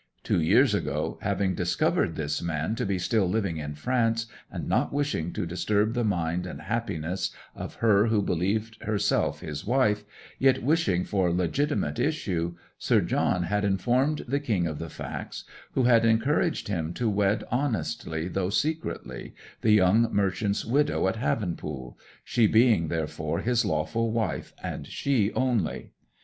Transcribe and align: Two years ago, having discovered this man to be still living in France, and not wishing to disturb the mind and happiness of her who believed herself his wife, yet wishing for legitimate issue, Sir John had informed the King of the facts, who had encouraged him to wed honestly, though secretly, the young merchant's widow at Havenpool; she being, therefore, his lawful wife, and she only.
Two 0.23 0.41
years 0.41 0.73
ago, 0.73 1.19
having 1.21 1.53
discovered 1.53 2.15
this 2.15 2.41
man 2.41 2.73
to 2.73 2.87
be 2.87 2.97
still 2.97 3.29
living 3.29 3.57
in 3.57 3.75
France, 3.75 4.25
and 4.49 4.67
not 4.67 4.91
wishing 4.91 5.31
to 5.33 5.45
disturb 5.45 5.93
the 5.93 6.03
mind 6.03 6.47
and 6.47 6.61
happiness 6.63 7.29
of 7.55 7.75
her 7.75 8.07
who 8.07 8.23
believed 8.23 8.81
herself 8.81 9.41
his 9.41 9.63
wife, 9.63 10.03
yet 10.39 10.63
wishing 10.63 11.03
for 11.03 11.31
legitimate 11.31 11.99
issue, 11.99 12.55
Sir 12.79 12.99
John 13.01 13.43
had 13.43 13.63
informed 13.63 14.25
the 14.27 14.39
King 14.39 14.65
of 14.65 14.79
the 14.79 14.89
facts, 14.89 15.43
who 15.73 15.83
had 15.83 16.03
encouraged 16.03 16.67
him 16.67 16.95
to 16.95 17.07
wed 17.07 17.43
honestly, 17.51 18.27
though 18.27 18.49
secretly, 18.49 19.35
the 19.61 19.71
young 19.73 20.11
merchant's 20.11 20.65
widow 20.65 21.07
at 21.09 21.17
Havenpool; 21.17 21.95
she 22.23 22.47
being, 22.47 22.87
therefore, 22.87 23.41
his 23.41 23.63
lawful 23.65 24.11
wife, 24.11 24.51
and 24.63 24.87
she 24.87 25.31
only. 25.33 25.91